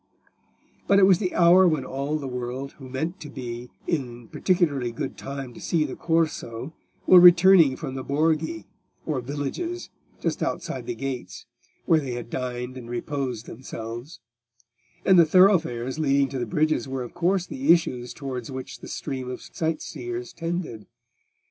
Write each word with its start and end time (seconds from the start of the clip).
But 0.87 0.97
it 0.97 1.05
was 1.05 1.19
the 1.19 1.35
hour 1.35 1.67
when 1.67 1.85
all 1.85 2.17
the 2.17 2.27
world 2.27 2.71
who 2.79 2.89
meant 2.89 3.19
to 3.19 3.29
be 3.29 3.69
in 3.85 4.29
particularly 4.29 4.91
good 4.91 5.15
time 5.15 5.53
to 5.53 5.61
see 5.61 5.85
the 5.85 5.95
Corso 5.95 6.73
were 7.05 7.19
returning 7.19 7.75
from 7.75 7.93
the 7.93 8.03
Borghi, 8.03 8.65
or 9.05 9.21
villages 9.21 9.91
just 10.19 10.41
outside 10.41 10.87
the 10.87 10.95
gates, 10.95 11.45
where 11.85 11.99
they 11.99 12.13
had 12.13 12.31
dined 12.31 12.77
and 12.77 12.89
reposed 12.89 13.45
themselves; 13.45 14.19
and 15.05 15.19
the 15.19 15.23
thoroughfares 15.25 15.99
leading 15.99 16.29
to 16.29 16.39
the 16.39 16.47
bridges 16.47 16.87
were 16.87 17.03
of 17.03 17.13
course 17.13 17.45
the 17.45 17.71
issues 17.71 18.11
towards 18.11 18.49
which 18.49 18.79
the 18.79 18.87
stream 18.87 19.29
of 19.29 19.43
sightseers 19.43 20.33
tended. 20.33 20.87